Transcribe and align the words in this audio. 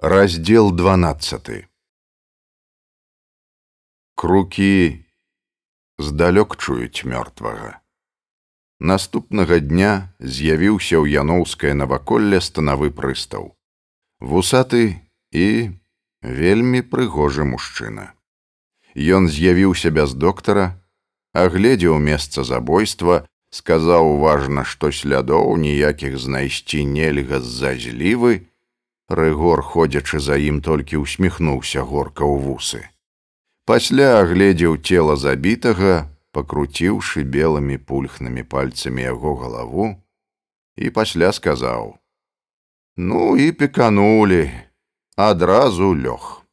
Раздел 0.00 0.70
12 0.70 1.66
Крукі 4.14 5.04
здалёк 5.98 6.54
чуюць 6.54 7.02
мёртвага. 7.02 7.82
Наступнага 8.78 9.58
дня 9.58 10.14
з'явіўся 10.22 11.02
ў 11.02 11.18
яноўскае 11.18 11.74
наваколле 11.74 12.38
станавы 12.38 12.94
прыстаў. 12.94 13.58
Вусаты 14.22 15.02
і 15.34 15.74
вельмі 16.22 16.86
прыгожы 16.86 17.42
мужчына. 17.42 18.14
Ён 18.94 19.26
з'явіўся 19.26 19.90
без 19.90 20.14
доктара, 20.14 20.78
агледзеў 21.34 21.98
месца 21.98 22.46
забойства, 22.46 23.26
сказаў 23.50 24.22
важна, 24.22 24.62
што 24.62 24.94
слядоў 24.94 25.58
ніякіх 25.58 26.14
знайсці 26.22 26.86
нельга 26.86 27.42
з-за 27.42 27.74
злівы, 27.74 28.46
Рыгор, 29.08 29.62
ходзячы 29.64 30.20
за 30.20 30.36
ім 30.36 30.60
толькі 30.60 31.00
усміхнуўся 31.00 31.80
горка 31.80 32.28
ў 32.28 32.44
вусы. 32.44 32.80
Пасля 33.64 34.20
агледзеў 34.20 34.76
цела 34.84 35.16
забітага, 35.16 36.12
пакруціўшы 36.36 37.24
белымі 37.24 37.80
пульхнымі 37.80 38.44
пальцамі 38.44 39.08
яго 39.08 39.32
галаву 39.40 39.86
і 40.76 40.90
пасля 40.92 41.32
сказаў: 41.32 41.96
«Ну 43.08 43.36
і 43.36 43.52
пеканулі, 43.52 44.52
адразу 45.16 45.96
лёг. 45.96 46.44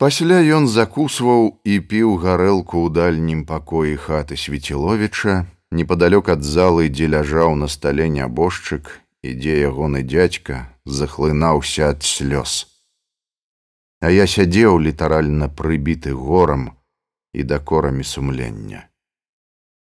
Пасля 0.00 0.40
ён 0.40 0.70
закусваў 0.72 1.60
і 1.68 1.74
піў 1.84 2.16
гарэлку 2.24 2.80
ў 2.80 2.88
дальнім 2.96 3.44
пакоі 3.44 4.00
хаты 4.00 4.40
свеціловіча, 4.40 5.44
непадалёк 5.68 6.32
ад 6.32 6.40
залы, 6.40 6.88
дзе 6.88 7.12
ляжаў 7.12 7.60
на 7.60 7.68
стале 7.68 8.08
нябожчык 8.08 9.04
ідзе 9.22 9.54
ягоны 9.66 10.02
дзядзька 10.06 10.78
захлынаўся 10.86 11.90
ад 11.90 12.02
слёз. 12.06 12.66
А 14.00 14.10
я 14.14 14.26
сядзеў 14.30 14.78
літаральна 14.78 15.48
прыбіты 15.50 16.14
горам 16.14 16.70
і 17.34 17.42
дакорамі 17.42 18.04
сумлення. 18.04 18.86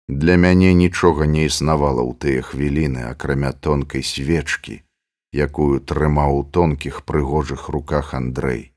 Для 0.07 0.37
мяне 0.37 0.73
нічога 0.77 1.25
не 1.25 1.49
існавала 1.49 2.05
ў 2.05 2.13
тыя 2.21 2.41
хвіліны, 2.45 3.09
акрамя 3.09 3.51
тонкай 3.51 4.05
свечкі, 4.05 4.85
якую 5.33 5.81
трымаў 5.81 6.37
у 6.37 6.43
тонкіх 6.45 7.01
прыгожых 7.01 7.69
руках 7.73 8.13
Андрэй. 8.13 8.69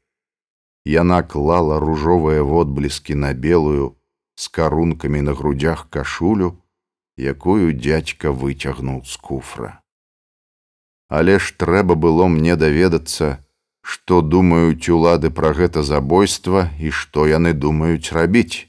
Яна 0.88 1.20
клала 1.22 1.76
ружовыя 1.76 2.40
водбліскі 2.40 3.20
на 3.20 3.34
белую 3.36 4.00
з 4.40 4.48
карункамі 4.48 5.20
на 5.28 5.36
грудях 5.36 5.84
кашулю, 5.92 6.56
якую 7.20 7.76
дзядзька 7.76 8.32
выцягнуў 8.32 9.04
з 9.04 9.20
куфра 9.20 9.82
але 11.08 11.38
ж 11.38 11.56
трэба 11.56 11.94
было 11.94 12.28
мне 12.28 12.56
даведацца, 12.56 13.40
што 13.82 14.20
думаюць 14.20 14.88
улады 14.92 15.30
пра 15.32 15.52
гэта 15.56 15.82
забойства 15.82 16.68
і 16.78 16.92
што 16.92 17.26
яны 17.26 17.52
думаюць 17.56 18.12
рабіць. 18.12 18.68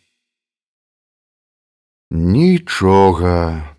Нічога, 2.10 3.36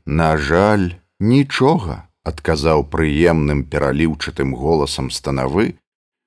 на 0.07 0.37
жаль, 0.37 1.01
нічога, 1.19 2.07
адказаў 2.23 2.85
прыемным 2.93 3.65
пераліўчатым 3.65 4.55
голасам 4.55 5.11
станавы, 5.11 5.81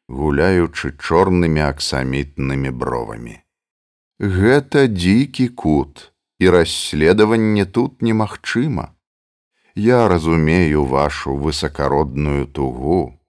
гуляючы 0.10 0.98
чорнымі 1.00 1.64
аксамітнымі 1.70 2.74
бровамі. 2.74 3.38
Гэта 4.20 4.88
дзікі 4.90 5.48
кут, 5.54 6.12
і 6.40 6.50
расследаванне 6.50 7.66
тут 7.66 8.02
немагчыма. 8.02 8.92
Я 9.76 10.08
разумею 10.08 10.86
вашу 10.86 11.36
высакародную 11.36 12.46
тугу, 12.46 13.20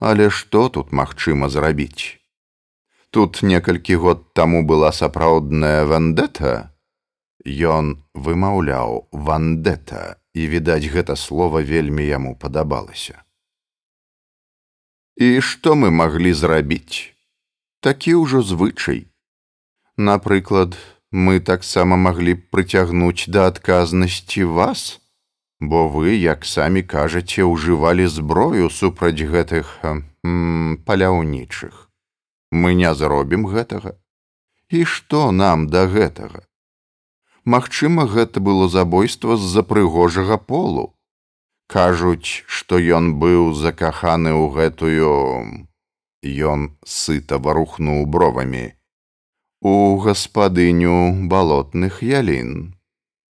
але 0.00 0.30
што 0.30 0.68
тут 0.68 0.90
магчыма 0.90 1.48
зрабіць? 1.48 2.18
Тут 3.10 3.42
некалькі 3.42 3.96
год 4.02 4.32
таму 4.34 4.64
была 4.66 4.90
сапраўдная 4.90 5.84
вандэта. 5.86 6.74
Ён 7.46 8.02
вымаўляў 8.14 9.06
вандэта, 9.12 10.18
і 10.34 10.46
відаць, 10.46 10.90
гэта 10.90 11.14
слова 11.14 11.62
вельмі 11.62 12.02
яму 12.02 12.34
падабалася. 12.34 13.22
І 15.14 15.38
што 15.38 15.76
мы 15.76 15.90
маглі 15.90 16.32
зрабіць? 16.32 17.14
Такі 17.78 18.14
ўжо 18.24 18.42
звычай. 18.42 19.06
Напрыклад, 19.96 20.74
мы 21.12 21.38
таксама 21.38 21.94
маглі 21.94 22.34
б 22.34 22.48
прыцягнуць 22.50 23.28
да 23.28 23.46
адказнасці 23.46 24.50
вас, 24.50 25.01
бо 25.62 25.86
вы 25.88 26.18
як 26.18 26.44
самі 26.44 26.82
кажаце 26.82 27.46
ўжывалі 27.46 28.06
зброю 28.10 28.66
супраць 28.66 29.22
гэтых 29.34 29.78
паляўнічых. 30.86 31.74
Мы 32.50 32.74
не 32.74 32.90
зробім 32.94 33.46
гэтага. 33.46 33.94
І 34.74 34.82
што 34.82 35.30
нам 35.30 35.68
да 35.70 35.86
гэтага? 35.86 36.42
Магчыма 37.46 38.08
гэта 38.10 38.42
было 38.42 38.68
забойства 38.68 39.38
з-за 39.38 39.62
прыгожага 39.62 40.36
полу. 40.36 40.90
Кажуць 41.70 42.42
што 42.50 42.82
ён 42.98 43.14
быў 43.22 43.54
закаханы 43.54 44.34
ў 44.34 44.44
гэтую 44.58 45.10
ён 46.26 46.70
сыта 46.82 47.38
варухнуў 47.38 48.06
бровамі. 48.06 48.66
У 49.62 49.74
гаспадыню 50.02 51.28
балотных 51.30 52.02
ялін. 52.02 52.74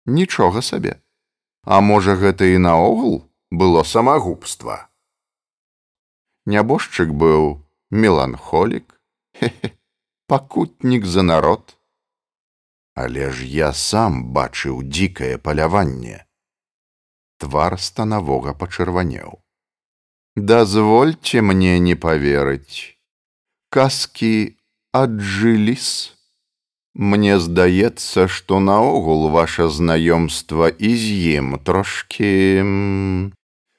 Нічога 0.07 0.63
сабе 0.63 1.03
А 1.65 1.81
можа, 1.81 2.17
гэта 2.17 2.45
і 2.45 2.59
наогул 2.59 3.23
было 3.51 3.83
самагубства. 3.83 4.89
Нябожчык 6.47 7.13
быў 7.15 7.63
меланхолік, 7.91 8.99
пакутнік 10.27 11.07
за 11.07 11.23
народ. 11.23 11.79
Але 12.95 13.31
ж 13.31 13.47
я 13.47 13.73
сам 13.73 14.33
бачыў 14.35 14.83
дзікае 14.83 15.39
паляванне. 15.39 16.27
Твар 17.39 17.79
станавога 17.79 18.53
пачырванеў. 18.53 19.39
Дазвольце 20.37 21.43
мне 21.43 21.79
не 21.79 21.95
паверыць. 21.95 22.99
Казкі 23.71 24.57
аджыліс. 24.93 26.17
Мне 26.95 27.39
здаецца, 27.41 28.29
што 28.29 28.61
наогул 28.61 29.31
ваше 29.33 29.69
знаёмства 29.73 30.69
і 30.69 30.91
з 30.93 31.41
ім 31.41 31.57
трошкі 31.65 32.33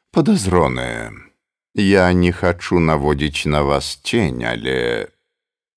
падазронае. 0.09 1.13
Я 1.77 2.11
не 2.13 2.31
хачу 2.31 2.79
наводзіць 2.79 3.45
на 3.45 3.61
вас 3.61 4.01
цень, 4.01 4.41
але 4.41 5.09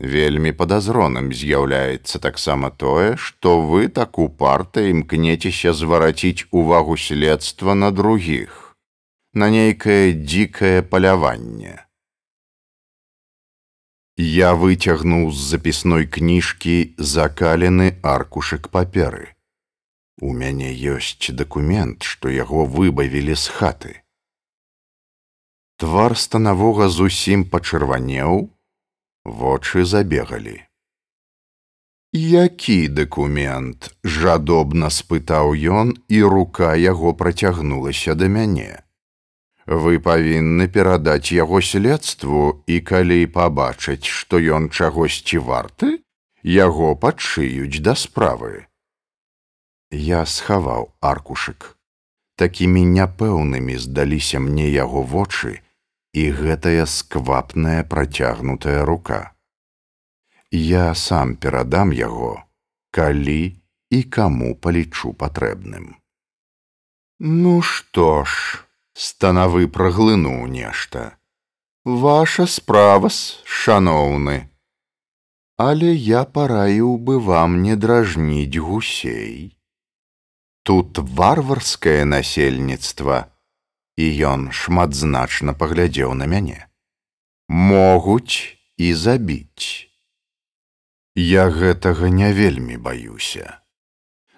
вельмі 0.01 0.53
падазроным 0.53 1.33
з'яўляецца 1.33 2.19
таксама 2.25 2.71
тое, 2.71 3.17
што 3.17 3.61
вы 3.61 3.89
так 3.89 4.19
упарта 4.19 4.81
імкнецеся 4.89 5.73
звараціць 5.73 6.49
увагу 6.51 6.97
следства 6.97 7.75
на 7.75 7.91
другіх, 7.91 8.77
на 9.33 9.49
нейкае 9.53 10.13
дзікае 10.13 10.81
паляванне. 10.83 11.86
Я 14.17 14.55
выцягнуў 14.55 15.29
з 15.31 15.37
запісной 15.37 16.07
кніжкі 16.09 16.97
закалены 16.97 18.01
аркушык 18.01 18.71
паперы. 18.73 19.37
У 20.25 20.33
мяне 20.33 20.73
ёсць 20.73 21.29
дакумент, 21.37 22.03
што 22.03 22.33
яго 22.33 22.65
выбавілі 22.65 23.37
з 23.37 23.53
хаты. 23.53 23.93
Твар 25.77 26.17
станавога 26.17 26.89
зусім 26.89 27.45
пачырванеў, 27.45 28.49
вочы 29.25 29.85
забегалі. 29.85 30.65
Які 32.17 32.89
дакумент? 32.89 33.93
жадобна 34.01 34.89
спытаў 34.89 35.53
ён, 35.53 35.93
і 36.09 36.23
рука 36.23 36.73
яго 36.73 37.13
працягнулася 37.13 38.17
да 38.17 38.33
мяне 38.33 38.86
вы 39.67 39.99
павінны 39.99 40.69
перадаць 40.69 41.35
яго 41.35 41.61
следству 41.61 42.63
і 42.67 42.81
калі 42.81 43.27
пабачыць 43.27 44.07
што 44.07 44.39
ён 44.39 44.71
чагосьці 44.71 45.43
варты 45.43 45.99
яго 46.47 46.95
падшыюць 46.95 47.83
да 47.83 47.95
справы. 47.99 48.67
Я 49.91 50.25
схаваў 50.27 50.95
аркушык. 51.01 51.75
Такімі 52.37 52.85
няпэўнымі 52.85 53.79
здаліся 53.79 54.39
мне 54.39 54.69
яго 54.71 55.03
вочы 55.03 55.63
і 56.13 56.31
гэтая 56.31 56.87
сквапная 56.87 57.83
працягнутая 57.83 58.85
рука. 58.85 59.35
Я 60.51 60.95
сам 60.95 61.35
перадам 61.35 61.93
яго 61.93 62.47
калі 62.91 63.59
і 63.91 64.03
каму 64.03 64.55
палічу 64.55 65.13
патрэбным. 65.13 65.97
Ну 67.19 67.63
што 67.63 68.25
ж 68.25 68.66
станавы 68.97 69.69
праглынуў 69.69 70.47
нешта. 70.51 71.19
Ваша 71.85 72.47
справа 72.51 73.13
шаноўны. 73.13 74.37
Але 75.57 75.93
я 75.95 76.25
параіў 76.25 76.97
бы 76.99 77.21
вам 77.21 77.63
не 77.63 77.77
дражніць 77.77 78.59
гусей. 78.59 79.57
Тут 80.65 80.99
варварскае 80.99 82.05
насельніцтва, 82.05 83.31
і 83.97 84.07
ён 84.33 84.49
шматзначна 84.53 85.55
паглядзеў 85.55 86.15
на 86.15 86.27
мяне. 86.27 86.67
могуць 87.49 88.59
і 88.77 88.95
забіць. 88.95 89.89
Я 91.15 91.49
гэтага 91.49 92.11
не 92.11 92.33
вельмі 92.33 92.77
баюся. 92.77 93.61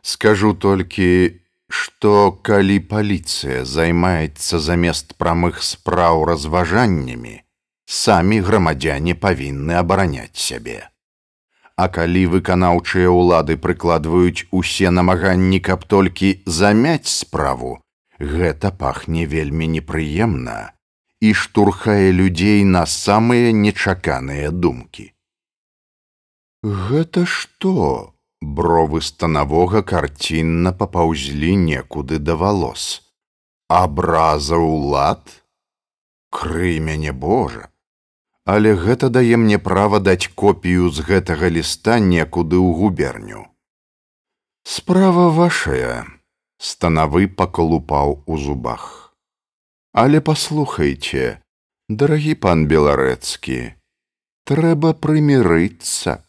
Скажу 0.03 0.55
толькі, 0.55 1.41
што 1.69 2.33
калі 2.49 2.79
паліцыя 2.93 3.65
займаецца 3.65 4.59
замест 4.59 5.17
прамых 5.21 5.63
спраў 5.63 6.25
разважаннямі, 6.31 7.35
самі 7.89 8.41
грамадзяне 8.41 9.15
павінны 9.15 9.77
абараняць 9.81 10.37
сябе. 10.37 10.89
А 11.77 11.87
калі 11.89 12.25
выканаўчыя 12.35 13.11
ўлады 13.13 13.57
прыкладваюць 13.57 14.49
усе 14.51 14.91
намаганні, 14.91 15.61
каб 15.61 15.85
толькі 15.85 16.33
замяць 16.45 17.07
справу, 17.07 17.79
гэта 18.19 18.73
пахне 18.73 19.27
вельмі 19.27 19.69
непрыемна 19.77 20.73
і 21.21 21.35
штурхае 21.35 22.11
людзей 22.13 22.65
на 22.65 22.85
самыя 22.87 23.53
нечаканыя 23.53 24.51
думкі. 24.51 25.13
Гэта 26.63 27.25
што? 27.27 28.15
Бровы 28.41 29.01
станавога 29.03 29.83
карцінна 29.83 30.73
папаўзлі 30.73 31.57
некуды 31.57 32.19
да 32.19 32.37
валос. 32.39 33.03
Абраза 33.69 34.57
ўлад? 34.57 35.27
Крый 36.31 36.79
мяне 36.79 37.13
Божа! 37.13 37.69
Але 38.49 38.73
гэта 38.75 39.11
дае 39.13 39.37
мне 39.37 39.59
права 39.59 39.99
даць 40.01 40.33
копію 40.33 40.89
з 40.89 41.05
гэтага 41.05 41.51
ліста 41.53 41.99
некуды 42.01 42.57
ў 42.57 42.69
губерню. 42.79 43.43
Справа 44.65 45.29
вашая, 45.29 46.07
станавы 46.57 47.29
пакалупаў 47.29 48.23
у 48.25 48.39
зубах. 48.39 49.13
Але 49.93 50.23
паслухайце, 50.25 51.43
дарагі 51.89 52.39
пан 52.41 52.65
беларэцкі, 52.71 53.61
трэба 54.49 54.95
прымірыцца 54.97 56.23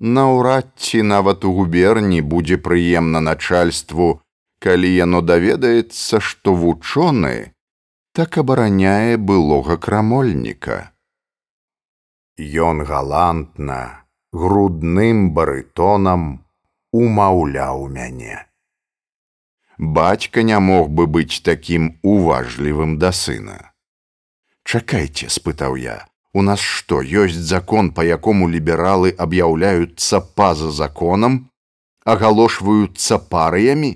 наўрад 0.00 0.72
ці 0.76 1.02
нават 1.02 1.44
у 1.44 1.52
губерні 1.52 2.20
будзе 2.20 2.56
прыемна 2.56 3.20
начальству, 3.20 4.20
калі 4.58 4.88
яно 4.94 5.20
даведаецца, 5.20 6.20
што 6.20 6.54
вучоны 6.54 7.52
так 8.12 8.38
абараняе 8.38 9.16
былога 9.16 9.76
крамольніка. 9.76 10.92
Ён 12.36 12.84
галантна, 12.84 14.04
грудным 14.32 15.32
барытонам 15.36 16.44
умаўляў 16.92 17.88
мяне. 17.88 18.44
Бацька 19.78 20.42
не 20.42 20.58
мог 20.58 20.88
бы 20.88 21.06
быць 21.06 21.40
такім 21.44 22.00
уважлівым 22.02 22.96
да 22.98 23.12
сына. 23.12 23.72
Чакайце, 24.64 25.28
спытаў 25.28 25.76
я, 25.76 26.08
У 26.36 26.42
нас 26.46 26.60
што 26.60 27.00
ёсць 27.00 27.36
закон, 27.50 27.92
па 27.96 28.04
якому 28.04 28.48
лібералы 28.54 29.12
аб'яўляюцца 29.24 30.20
па-за 30.40 30.72
законам, 30.78 31.38
агалошваюцца 32.04 33.18
парыямі, 33.30 33.92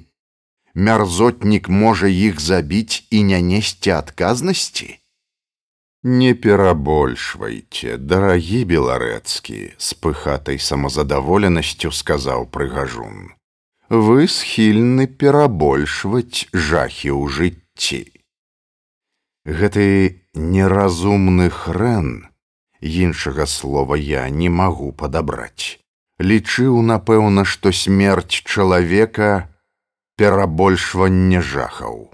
мярзотнік 0.74 1.68
можа 1.68 2.08
іх 2.08 2.40
забіць 2.40 3.04
і 3.10 3.22
не 3.32 3.40
несці 3.50 3.92
адказнасці. 3.96 4.88
Не 6.02 6.32
перабольшвайце, 6.46 7.98
дарагі 7.98 8.62
беларэцкі, 8.72 9.60
з 9.76 10.00
пыхатай 10.00 10.56
самазадаволенасцю 10.68 11.92
сказаў 11.92 12.48
прыгажун. 12.56 13.36
Вы 13.90 14.24
схільны 14.32 15.06
перабольшваць 15.06 16.48
жахі 16.56 17.12
ў 17.12 17.28
жыцці. 17.28 18.02
Гэты 19.44 20.24
неразумны 20.32 21.50
хрэн, 21.50 22.29
іншага 22.80 23.46
слова 23.46 23.96
я 23.96 24.28
не 24.28 24.48
магу 24.48 24.92
падабраць. 24.92 25.78
Лічыў, 26.20 26.82
напэўна, 26.82 27.44
што 27.44 27.72
смерць 27.72 28.44
чалавека 28.44 29.48
перабольшванне 30.16 31.40
жахаў. 31.40 32.12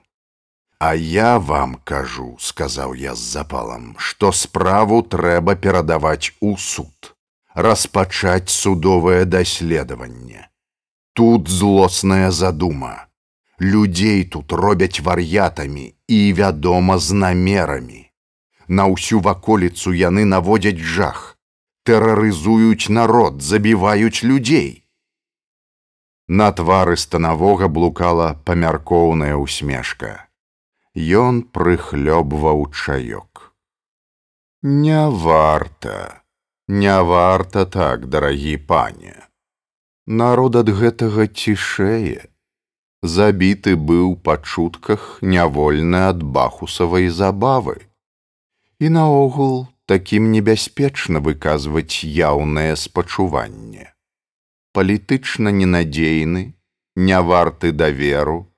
А 0.79 0.95
я 0.95 1.39
вам 1.39 1.75
кажу, 1.85 2.37
сказаў 2.39 2.95
я 2.95 3.15
з 3.15 3.19
запалам, 3.19 3.97
што 3.99 4.31
справу 4.33 5.03
трэба 5.03 5.57
перадаваць 5.57 6.33
у 6.41 6.57
суд, 6.57 7.15
распачаць 7.55 8.51
судовае 8.51 9.25
даследаванне. 9.25 10.51
Тут 11.15 11.49
злосная 11.49 12.31
задума. 12.31 13.09
Людзей 13.59 14.25
тут 14.25 14.53
робяць 14.53 15.01
вар'ятамі 15.01 15.95
і, 16.07 16.33
вядома, 16.33 16.99
з 16.99 17.13
намерамі 17.13 18.06
на 18.69 18.87
ўсю 18.91 19.21
ваколіцу 19.21 19.93
яны 19.93 20.25
наводзяць 20.25 20.81
жах, 20.81 21.39
тэрарызуюць 21.87 22.89
народ, 22.91 23.43
забіваюць 23.43 24.23
людзей. 24.23 24.85
На 26.29 26.51
твары 26.51 26.97
станавога 26.97 27.69
блукала 27.69 28.35
памяркоўная 28.45 29.37
усмешка. 29.39 30.27
Ён 30.97 31.43
прыхлёбваў 31.43 32.67
чаёк. 32.73 33.53
Не 34.63 35.07
варта, 35.11 36.25
не 36.67 36.97
варта 37.03 37.67
так, 37.67 38.09
дарагі 38.09 38.57
пане. 38.57 39.15
Народ 40.07 40.57
ад 40.57 40.71
гэтага 40.71 41.31
цішэе. 41.31 42.27
Забіты 43.03 43.77
быў 43.77 44.17
па 44.17 44.39
чутках 44.43 45.19
нявольны 45.23 46.01
ад 46.11 46.23
бахусавай 46.23 47.07
забавы 47.07 47.87
і 48.81 48.89
наогул 48.89 49.67
такім 49.87 50.31
небяспечна 50.33 51.21
выказваць 51.21 52.05
яўнае 52.05 52.77
спачуванне. 52.77 53.93
Палітычна 54.73 55.53
ненадзейны, 55.53 56.43
не 56.97 57.21
варты 57.23 57.73
даверу, 57.73 58.53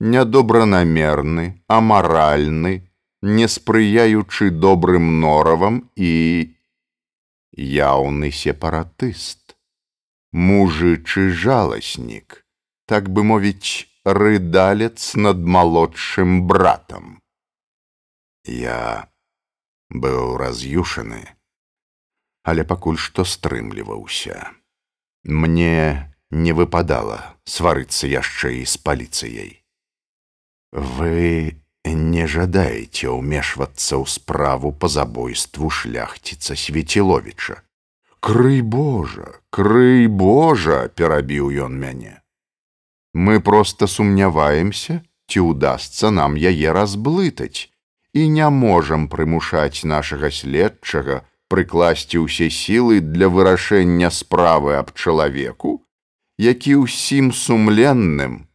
нядобранамерны, 0.00 1.60
амаральны, 1.68 2.88
не 3.22 3.48
спрыяючы 3.48 4.50
добрым 4.50 5.20
норавам 5.20 5.90
і 5.96 6.56
яўны 7.52 8.32
сепаратыст, 8.32 9.56
мужычы 10.32 11.28
жаласнік, 11.30 12.44
так 12.86 13.10
бы 13.12 13.24
мовіць, 13.24 13.86
рыдалец 14.04 15.14
над 15.14 15.44
малодшым 15.44 16.46
братам. 16.48 17.20
Я 18.46 19.10
быў 19.90 20.36
раз'юшаны, 20.38 21.26
але 22.42 22.64
пакуль 22.64 22.98
што 22.98 23.24
стрымліваўся. 23.24 24.50
Мне 25.24 26.10
не 26.30 26.52
выпадала 26.52 27.36
сварыцца 27.44 28.06
яшчэ 28.06 28.62
і 28.62 28.64
з 28.64 28.76
паліцыяй. 28.78 29.52
Вы 30.72 31.60
не 31.84 32.26
жадаеце 32.26 33.10
ўмешвацца 33.10 33.98
ў 33.98 34.04
справу 34.06 34.70
па 34.72 34.88
забойству 34.88 35.70
шляхціца 35.70 36.54
свеціловіча. 36.54 37.62
Крый 38.20 38.60
Божа, 38.60 39.40
крый 39.50 40.06
Божа, 40.06 40.88
перабіў 40.92 41.50
ён 41.66 41.72
мяне. 41.74 42.20
Мы 43.14 43.40
проста 43.40 43.88
сумняваемся, 43.88 45.00
ці 45.26 45.38
ўдасца 45.50 46.10
нам 46.12 46.36
яе 46.36 46.70
разблытаць 46.76 47.69
і 48.14 48.28
не 48.28 48.48
можам 48.50 49.06
прымушаць 49.08 49.84
нашага 49.84 50.30
следчага 50.34 51.22
прыкласці 51.50 52.26
ўсе 52.26 52.50
сілы 52.50 53.00
для 53.00 53.28
вырашэння 53.28 54.10
справы 54.10 54.78
аб 54.78 54.94
чалавеку, 54.94 55.82
які 56.38 56.86
ўсім 56.86 57.30
сумленным, 57.34 58.46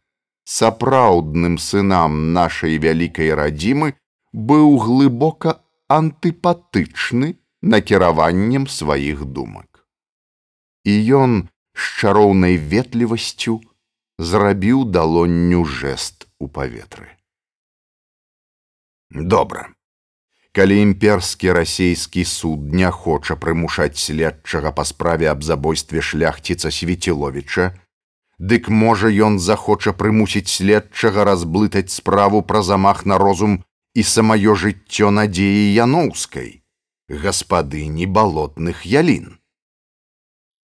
сапраўдным 0.44 1.58
сынам 1.58 2.32
нашай 2.32 2.78
вялікай 2.78 3.32
радзімы 3.34 3.92
быў 4.32 4.76
глыбока 4.84 5.60
антыпатычны 5.88 7.36
накіраваннем 7.62 8.66
сваіх 8.66 9.24
думак. 9.24 9.86
І 10.84 10.94
ён 11.18 11.48
з 11.74 11.82
чароўнай 12.00 12.56
ветлівасцю 12.56 13.60
зрабіў 14.18 14.84
далонню 14.84 15.64
жэст 15.64 16.28
у 16.38 16.48
паветры. 16.48 17.15
Добра. 19.10 19.68
Калі 20.52 20.80
імперскі 20.80 21.52
расійскі 21.52 22.24
суд 22.24 22.72
не 22.72 22.90
хоча 22.90 23.36
прымушаць 23.36 24.00
следчага 24.00 24.72
па 24.72 24.84
справе 24.88 25.28
аб 25.28 25.44
забойстве 25.44 26.00
шляхціца 26.00 26.72
свеціловіча, 26.72 27.76
дык 28.40 28.72
можа 28.72 29.12
ён 29.12 29.38
захоча 29.38 29.92
прымусіць 29.92 30.48
следчага 30.48 31.28
разблытаць 31.28 31.92
справу 31.92 32.40
пра 32.40 32.62
замах 32.64 33.04
на 33.04 33.20
розум 33.20 33.60
і 33.94 34.02
самаё 34.02 34.56
жыццё 34.56 35.12
надзеі 35.12 35.76
яноўскай, 35.76 36.64
гаспадыні 37.08 38.08
балотных 38.08 38.84
ялін. 38.88 39.36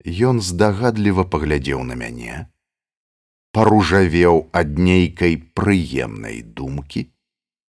Ён 0.05 0.45
здагадліва 0.45 1.25
паглядзеў 1.25 1.81
на 1.85 1.97
мяне, 1.97 2.49
паружавеў 3.57 4.49
ад 4.53 4.77
нейкай 4.79 5.41
прыемнай 5.57 6.45
думкі, 6.45 7.09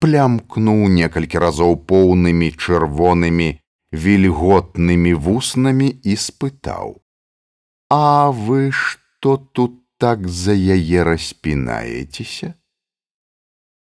плямкнуў 0.03 0.89
некалькі 0.95 1.43
разоў 1.45 1.77
поўнымі 1.91 2.49
чырвонымі, 2.59 3.49
вільготнымі 4.05 5.13
вуснамі 5.27 5.89
і 6.03 6.17
спытаў: 6.25 6.97
«А 7.91 8.31
вы 8.31 8.73
што 8.73 9.37
тут 9.37 9.79
так 9.99 10.27
за 10.27 10.57
яе 10.57 11.07
распінаецеся? 11.07 12.55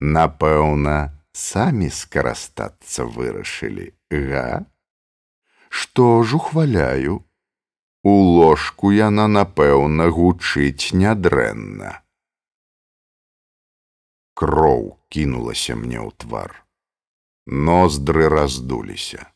Напэўна, 0.01 0.97
самі 1.33 1.91
скарастацца 1.91 3.07
вырашылі, 3.07 3.95
га? 4.11 4.67
Што 5.69 6.23
ж 6.25 6.37
ухваляю, 6.43 7.23
У 8.05 8.11
ложку 8.39 8.93
яна, 8.93 9.27
напэўна, 9.29 10.07
гучыць 10.09 10.95
нядрэнна. 10.95 11.99
Кроў 14.39 14.98
кінулася 15.09 15.77
мне 15.77 15.99
ў 16.01 16.11
твар. 16.17 16.65
Ноздры 17.47 18.29
раздуліся. 18.29 19.33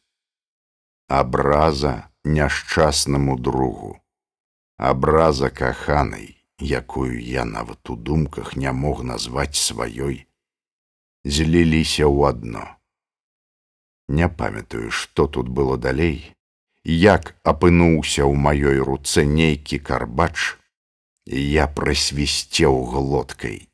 Абраза 1.09 2.13
няшчаснаму 2.25 3.39
другу. 3.39 3.99
Абраза 4.77 5.51
каханай, 5.51 6.37
якую 6.59 7.23
я 7.23 7.45
нават 7.45 7.91
у 7.91 7.97
думках 7.97 8.57
не 8.57 8.73
мог 8.73 9.03
назваць 9.05 9.57
сваёй, 9.57 10.27
зліліся 11.25 12.05
ў 12.05 12.29
адно. 12.29 12.65
Не 14.09 14.29
памятаю, 14.29 14.91
што 14.91 15.27
тут 15.27 15.49
было 15.49 15.79
далей, 15.79 16.35
як 16.85 17.35
апынуўся 17.45 18.27
ў 18.27 18.35
маёй 18.35 18.79
руцэ 18.83 19.25
нейкі 19.25 19.79
карбач, 19.79 20.59
я 21.27 21.67
прысвісцеў 21.69 22.83
глоткай: 22.91 23.69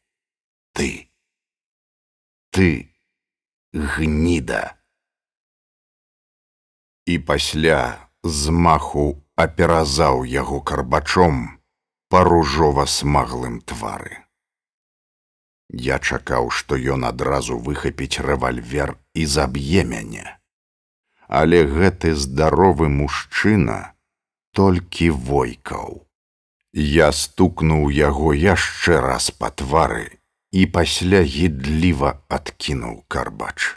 ты, 0.73 1.08
ты, 2.59 2.91
гніда. 3.73 4.75
І 7.07 7.19
пасля 7.19 8.11
змаху 8.25 9.23
аперазаў 9.39 10.25
яго 10.27 10.59
карбачом 10.61 11.39
па 12.11 12.25
ружова 12.27 12.89
смаглым 12.91 13.61
твары. 13.63 14.19
Я 15.71 16.03
чакаў, 16.03 16.51
што 16.51 16.75
ён 16.75 17.07
адразу 17.07 17.61
выхапіць 17.63 18.19
рэвальвер 18.27 18.99
і 19.15 19.31
заб'е 19.37 19.87
мяне 19.87 20.27
але 21.29 21.65
гэты 21.69 22.15
здаровы 22.17 22.89
мужчына 22.89 23.93
толькі 24.57 25.11
войкаў. 25.11 26.09
Я 26.73 27.13
стукнуў 27.13 27.91
яго 27.93 28.33
яшчэ 28.33 29.01
раз 29.05 29.29
па 29.31 29.53
твары 29.53 30.18
і 30.53 30.67
пасля 30.67 31.23
гідліва 31.23 32.21
адкінуў 32.29 33.05
карбач. 33.09 33.77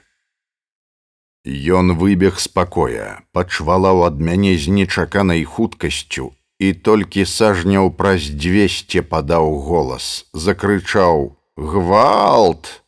Ён 1.45 1.97
выбег 1.97 2.37
з 2.39 2.47
пакоя, 2.47 3.25
пачвалаў 3.33 4.05
ад 4.05 4.21
мяне 4.21 4.57
з 4.57 4.69
нечаканай 4.69 5.43
хуткасцю 5.43 6.31
і 6.61 6.73
толькі 6.73 7.25
сажняў 7.25 7.89
праз 7.97 8.29
дзвесце 8.29 9.01
падаў 9.01 9.57
голас, 9.65 10.29
закрычаў: 10.33 11.33
«Гвалт! 11.57 12.81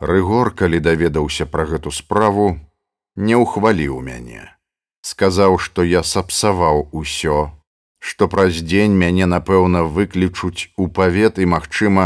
Рыгор, 0.00 0.50
калі 0.56 0.80
даведаўся 0.80 1.46
пра 1.46 1.64
гэту 1.68 1.92
справу, 1.92 2.56
не 3.16 3.36
ўхваліў 3.36 4.00
мяне. 4.00 4.48
Сказаў, 5.04 5.58
што 5.58 5.84
я 5.84 6.02
сапсаваў 6.02 6.88
усё, 6.92 7.52
што 8.04 8.28
праз 8.32 8.60
дзень 8.70 8.96
мяне, 9.02 9.26
напэўна, 9.34 9.84
выключуць 9.96 10.68
у 10.76 10.88
павет 10.98 11.40
і, 11.40 11.48
магчыма, 11.54 12.04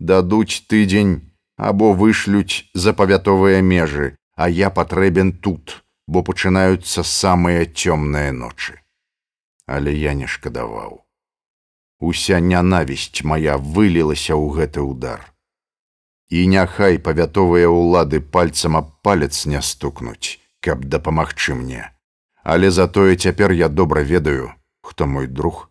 дадуць 0.00 0.64
тыдзень 0.72 1.14
або 1.56 1.92
вышлюць 1.92 2.64
за 2.72 2.96
павятовыя 3.00 3.60
межы, 3.60 4.16
а 4.36 4.48
я 4.48 4.70
патрэбен 4.70 5.32
тут, 5.44 5.84
бо 6.06 6.24
пачынаюцца 6.24 7.04
самыя 7.04 7.68
цёмныя 7.68 8.32
ночы. 8.32 8.80
Але 9.66 9.92
я 9.92 10.16
не 10.16 10.26
шкадаваў. 10.26 11.04
Уся 12.00 12.40
нянавісць 12.40 13.24
моя 13.24 13.60
вылілася 13.60 14.32
ў 14.32 14.48
гэты 14.56 14.80
удар 14.80 15.34
і 16.34 16.46
няхай 16.50 16.98
павятовыя 16.98 17.68
ўлады 17.70 18.20
пальцам 18.20 18.76
аб 18.80 18.90
палец 19.06 19.46
не 19.46 19.60
стукнуць, 19.62 20.40
каб 20.60 20.84
дапамагчы 20.84 21.54
мне. 21.54 21.90
Але 22.42 22.70
затое 22.70 23.16
цяпер 23.16 23.52
я 23.52 23.68
добра 23.68 24.02
ведаю, 24.02 24.52
хто 24.84 25.06
мой 25.06 25.26
друг, 25.26 25.70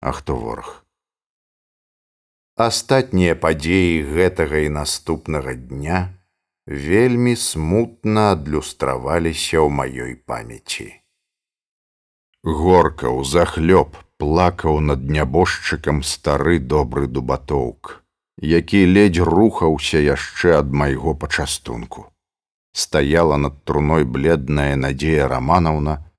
а 0.00 0.12
хто 0.12 0.36
вораг. 0.36 0.72
Астатнія 2.60 3.36
падзеі 3.44 4.02
гэтага 4.10 4.66
і 4.66 4.74
наступнага 4.76 5.54
дня 5.54 6.00
вельмі 6.66 7.36
смутна 7.44 8.26
адлюстраваліся 8.34 9.62
ў 9.62 9.68
маёй 9.78 10.12
памяці. 10.32 10.90
Горка 12.44 13.08
ў 13.08 13.24
захлёб 13.24 13.96
плакаў 14.20 14.84
над 14.92 15.08
нябожчыкам 15.16 16.04
стары 16.04 16.60
добры 16.74 17.08
дубатоўк 17.08 18.00
які 18.40 18.86
ледзь 18.88 19.20
рухаўся 19.20 20.00
яшчэ 20.00 20.56
ад 20.58 20.72
майго 20.72 21.14
пачастунку. 21.14 22.08
Стаяла 22.72 23.36
над 23.36 23.64
труной 23.64 24.04
бледная 24.04 24.76
надзея 24.76 25.28
раманаўна, 25.28 26.09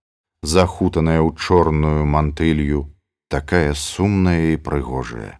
захутаная 0.41 1.21
ў 1.21 1.37
чорную 1.37 2.05
мантылью, 2.05 2.89
такая 3.29 3.73
сумная 3.73 4.53
і 4.53 4.57
прыгожая, 4.57 5.39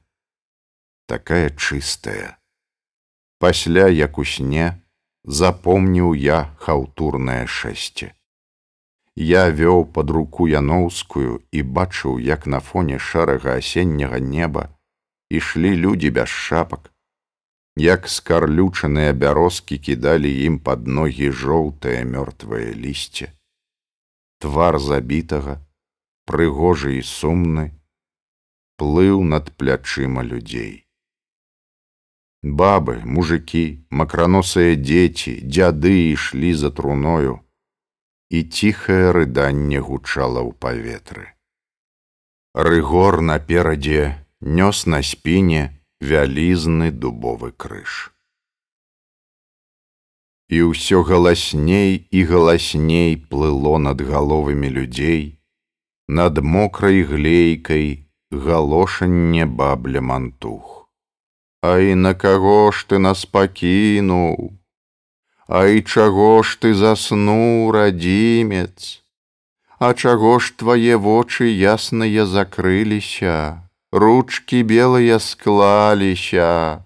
такая 1.08 1.50
чыстая. 1.50 2.38
Пасля 3.40 3.88
як 3.90 4.22
у 4.22 4.24
сне 4.24 4.78
запомніў 5.26 6.14
я 6.14 6.54
хаўтурнае 6.62 7.46
шэсце. 7.48 8.14
Я 9.16 9.50
вёў 9.50 9.84
пад 9.92 10.10
руку 10.10 10.48
яноўскую 10.48 11.44
і 11.52 11.62
бачыў, 11.62 12.20
як 12.20 12.46
на 12.46 12.60
фоне 12.60 12.98
шэрага 12.98 13.58
асенняга 13.58 14.20
неба 14.20 14.70
ішлі 15.30 15.76
людзі 15.76 16.10
без 16.12 16.30
шапак, 16.30 16.92
як 17.76 18.08
скарлючаныя 18.08 19.12
бярозкі 19.14 19.78
кідалі 19.78 20.32
ім 20.48 20.60
пад 20.60 20.88
ногі 20.88 21.32
жоўтае 21.32 22.04
мёртвае 22.06 22.72
лісце. 22.76 23.32
Твар 24.42 24.80
забітага, 24.82 25.60
прыгожы 26.26 26.98
і 26.98 27.02
сумны, 27.06 27.66
плыў 28.82 29.22
над 29.22 29.52
плячыма 29.54 30.24
людзей. 30.26 30.88
Бабы, 32.42 32.96
мужикі, 33.06 33.86
макраносыя 33.94 34.74
дзеці, 34.74 35.34
дзяды 35.46 35.94
ішлі 36.14 36.54
за 36.58 36.72
труною, 36.74 37.38
і 38.34 38.42
ціхае 38.44 39.14
рыданне 39.14 39.78
гучала 39.78 40.42
ў 40.42 40.58
паветры. 40.58 41.28
Рыгор 42.56 43.22
наперадзе 43.22 44.26
нёс 44.42 44.88
на 44.88 45.04
спіне 45.04 45.78
вялізны 46.02 46.90
дубовы 46.92 47.52
крыж. 47.52 48.11
І 50.52 50.58
ўсё 50.70 51.00
галасней 51.08 52.04
і 52.12 52.24
галасней 52.28 53.16
плыло 53.16 53.78
над 53.80 54.04
галовамі 54.04 54.70
людзей, 54.78 55.40
над 56.08 56.44
мокрай 56.44 57.04
глейкай 57.08 58.04
галошанне 58.32 59.46
бабля 59.46 60.02
мантух. 60.02 60.92
А 61.64 61.80
і 61.80 61.96
на 61.96 62.14
каго 62.14 62.72
ж 62.76 62.84
ты 62.90 63.00
нас 63.00 63.24
пакінуў? 63.24 64.60
А 65.48 65.66
і 65.72 65.88
чаго 65.88 66.44
ж 66.44 66.60
ты 66.60 66.74
заснуў 66.76 67.72
радзімец? 67.72 69.04
А 69.80 69.94
чаго 69.94 70.40
ж 70.44 70.52
твае 70.60 71.00
вочы 71.00 71.48
ясныя 71.48 72.26
закрыліся? 72.26 73.64
ручки 73.92 74.64
белыя 74.64 75.20
склаліся. 75.20 76.84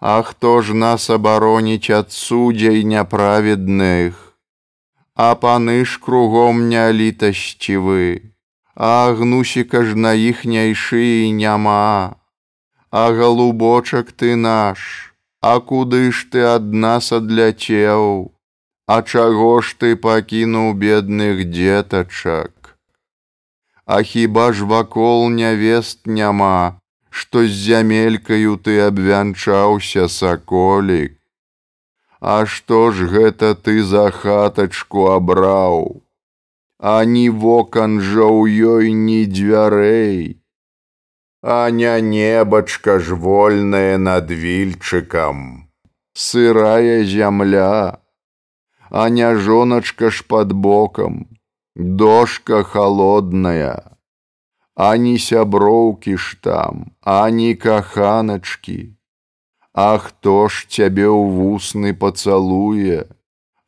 А 0.00 0.22
хто 0.22 0.62
ж 0.62 0.74
нас 0.74 1.10
абароніць 1.12 1.92
ад 1.92 2.08
судзяй 2.12 2.84
няправедных, 2.84 4.32
А 5.14 5.34
паны 5.36 5.84
ж 5.84 6.00
кругом 6.00 6.68
не 6.72 6.88
літасцівы, 6.92 8.32
А 8.74 9.12
гнусіка 9.12 9.84
ж 9.84 9.94
на 9.94 10.14
іхняй 10.16 10.72
шыі 10.72 11.28
няма, 11.36 12.16
А 12.90 13.12
галубочак 13.12 14.12
ты 14.12 14.36
наш, 14.36 15.12
А 15.42 15.60
куды 15.60 16.12
ж 16.12 16.32
ты 16.32 16.48
ад 16.48 16.72
нас 16.72 17.12
адляцеў, 17.12 18.32
А 18.86 19.02
чаго 19.02 19.60
ж 19.60 19.76
ты 19.76 19.96
пакінуў 19.96 20.72
бедных 20.80 21.44
дзетачак? 21.44 22.78
А 23.84 24.02
хіба 24.02 24.52
ж 24.52 24.64
вакол 24.64 25.28
нявест 25.28 26.06
няма, 26.06 26.79
што 27.10 27.44
з 27.46 27.54
зямелькаю 27.68 28.56
ты 28.56 28.80
абвянчаўся 28.86 30.08
саколік. 30.08 31.16
А 32.20 32.44
што 32.46 32.90
ж 32.92 33.08
гэта 33.08 33.54
ты 33.54 33.82
за 33.82 34.10
хатачку 34.10 35.06
абраў? 35.12 36.02
А 36.78 37.04
ні 37.04 37.28
вокан 37.28 38.00
жа 38.00 38.28
ў 38.28 38.48
ёй 38.74 38.92
ні 38.92 39.24
дзвярэй. 39.26 40.40
А 41.42 41.70
не 41.70 42.00
небачка 42.00 42.98
ж 43.00 43.16
вольная 43.16 43.96
над 43.96 44.30
вільчыкам, 44.30 45.68
сырая 46.12 47.04
зямля, 47.04 48.00
а 48.90 49.08
не 49.08 49.34
жоначка 49.36 50.10
ж 50.10 50.24
под 50.28 50.52
бокам, 50.52 51.28
дошка 51.74 52.62
холодная, 52.62 53.96
ані 54.80 55.18
сяброўкі 55.18 56.16
ж 56.16 56.36
там, 56.40 56.90
ані 57.04 57.54
каханачкі. 57.54 58.96
А 59.72 59.98
хто 59.98 60.48
ж 60.48 60.66
цябе 60.68 61.06
ў 61.06 61.22
вусны 61.36 61.92
пацалуе, 61.92 63.04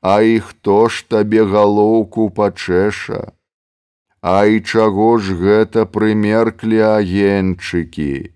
А 0.02 0.20
і 0.22 0.40
хто 0.40 0.88
ж 0.88 1.04
табе 1.08 1.44
галоўку 1.46 2.30
пачэша? 2.30 3.30
А 4.20 4.44
і 4.50 4.60
чаго 4.60 5.18
ж 5.18 5.36
гэта 5.38 5.84
прымерклі 5.86 6.80
агенчыкі? 6.82 8.34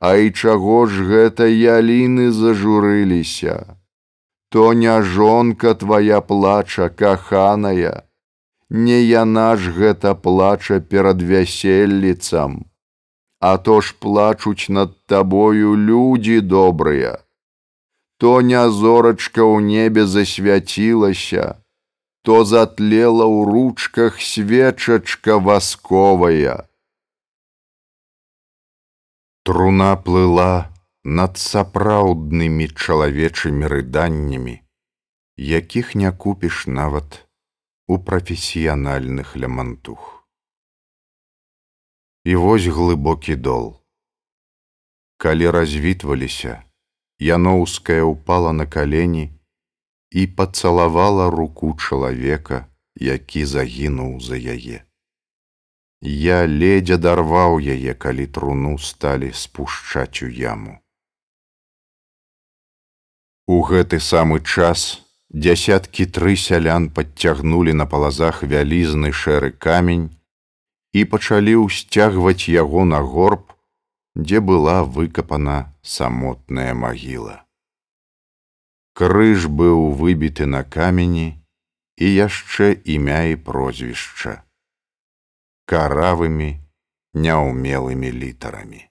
А 0.00 0.16
і 0.16 0.32
чаго 0.32 0.86
ж 0.86 1.04
гэта 1.04 1.44
яліны 1.44 2.32
зажурыліся? 2.32 3.76
То 4.48 4.72
не 4.72 4.96
жонка 5.02 5.74
твоя 5.74 6.20
плача 6.20 6.88
каханая, 6.88 8.08
Не 8.74 8.96
яна 9.06 9.54
ж 9.54 9.70
гэта 9.70 10.18
плача 10.18 10.80
перад 10.80 11.22
вяселліцам, 11.22 12.64
А 13.38 13.58
то 13.58 13.80
ж 13.80 13.94
плачуць 14.00 14.66
над 14.68 14.96
табою 15.06 15.76
людзі 15.76 16.40
добрыя. 16.40 17.22
То 18.18 18.40
не 18.40 18.62
зорачка 18.70 19.44
ў 19.46 19.62
небе 19.62 20.06
засвяцілася, 20.10 21.62
то 22.22 22.42
затлела 22.44 23.26
ў 23.30 23.44
ручках 23.46 24.18
свечачка 24.18 25.38
васковая. 25.38 26.66
Труна 29.44 29.92
плыла 30.08 30.72
над 31.04 31.36
сапраўднымі 31.36 32.72
чалавечымі 32.74 33.70
рыданнямі, 33.70 34.56
якіх 35.36 35.94
не 35.94 36.10
купіш 36.10 36.66
нават 36.66 37.23
у 37.86 37.98
прафесіянальных 37.98 39.36
лямантух. 39.36 40.24
І 42.24 42.36
вось 42.36 42.64
глыбокі 42.66 43.36
дол. 43.36 43.80
Калі 45.16 45.50
развітваліся, 45.50 46.64
Яноўская 47.20 48.02
ўпала 48.02 48.52
на 48.52 48.66
калені 48.66 49.30
і 50.10 50.26
пацалавала 50.26 51.30
руку 51.30 51.76
чалавека, 51.76 52.66
які 52.96 53.44
загінуў 53.44 54.20
за 54.20 54.40
яе. 54.40 54.82
Я 56.00 56.48
ледзя 56.48 56.96
дарваў 56.96 57.60
яе, 57.60 57.94
калі 57.94 58.26
труну 58.26 58.78
сталі 58.78 59.32
спушчаць 59.32 60.24
у 60.24 60.28
яму. 60.28 60.80
У 63.46 63.60
гэты 63.60 64.00
самы 64.00 64.40
час 64.40 65.03
дзясяткі 65.32 66.06
тры 66.06 66.36
сялян 66.36 66.90
падцягнулі 66.90 67.72
на 67.72 67.86
палазах 67.86 68.42
вялізны 68.42 69.12
шэры 69.12 69.50
камень 69.50 70.10
і 70.92 71.04
пачалі 71.04 71.56
ўсцягваць 71.64 72.48
яго 72.48 72.84
на 72.84 73.00
горб, 73.00 73.56
дзе 74.14 74.40
была 74.40 74.84
выкапана 74.84 75.74
самотная 75.82 76.74
магіла. 76.74 77.42
Крыж 78.94 79.50
быў 79.50 79.90
выбіты 79.98 80.46
на 80.46 80.62
камені 80.62 81.42
і 81.98 82.06
яшчэ 82.14 82.78
імя 82.84 83.22
і 83.34 83.36
прозвішча 83.36 84.44
каравымі 85.64 86.60
няўмелымі 87.14 88.10
літарамі. 88.12 88.82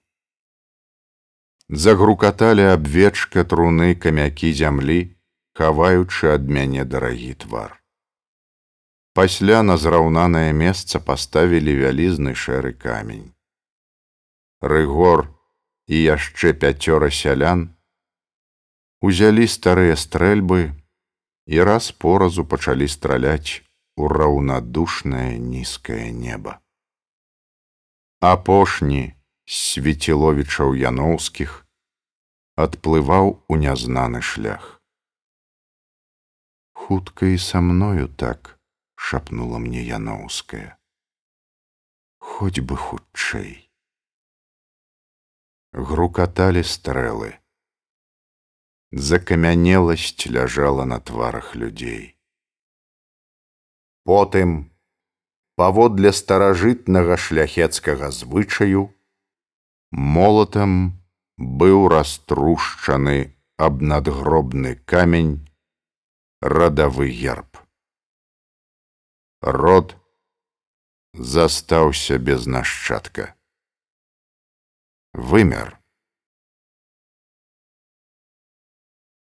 Загрукаталі 1.68 2.66
абвечка 2.74 3.44
труны 3.44 3.94
камякі 3.94 4.52
зямлі, 4.52 5.13
хаваючы 5.54 6.34
ад 6.34 6.50
мяне 6.50 6.84
дарагі 6.84 7.34
твар. 7.34 7.78
Пасля 9.14 9.62
на 9.62 9.76
зраўнанае 9.78 10.50
месца 10.52 10.98
паставілі 10.98 11.74
вялізны 11.78 12.34
шэры 12.34 12.74
камень. 12.74 13.30
Рыгор 14.60 15.30
і 15.86 16.02
яшчэ 16.02 16.52
пяцёра 16.58 17.10
сялян 17.14 17.70
узялі 18.98 19.46
старыя 19.46 19.94
стрэльбы 19.94 20.74
і 21.46 21.62
раз 21.62 21.92
поразу 21.92 22.42
пачалі 22.42 22.88
страляць 22.88 23.62
у 23.96 24.08
раўнадушнае 24.10 25.38
нізкае 25.38 26.10
неба. 26.10 26.58
Апошні 28.18 29.14
свеціловічаў 29.46 30.74
яноўскіх 30.74 31.60
адплываў 32.56 33.36
у 33.46 33.54
нязнаны 33.60 34.24
шлях 34.24 34.73
хутка 36.84 37.34
і 37.34 37.38
са 37.48 37.60
мною 37.60 38.08
так 38.08 38.56
шапнула 38.94 39.58
мне 39.66 39.82
яноўская 39.82 40.76
хоць 42.34 42.64
бы 42.66 42.76
хутчэй. 42.80 43.50
Грукаталі 45.90 46.62
стрэлы. 46.66 47.30
Закамянеласць 49.08 50.26
ляжала 50.34 50.86
на 50.88 50.98
тварах 51.10 51.54
людзей. 51.54 52.16
Потым 54.08 54.56
паводле 55.60 56.12
старажытнага 56.12 57.18
шляхецкага 57.26 58.10
звычаю 58.18 58.84
молатам 59.90 60.76
быў 61.62 61.88
раструшчаны 61.94 63.18
аб 63.68 63.82
надгробны 63.94 64.74
камень 64.94 65.34
радавы 66.44 67.08
герб. 67.08 67.56
Род 69.40 69.96
застаўся 71.14 72.18
без 72.18 72.44
нашчадка. 72.44 73.34
Вымер. 75.14 75.80